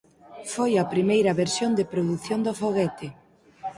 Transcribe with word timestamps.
Foi 0.53 0.71
a 0.77 0.89
primeira 0.93 1.37
versión 1.41 1.71
de 1.79 1.87
produción 1.93 2.39
do 2.45 2.53
foguete. 2.61 3.07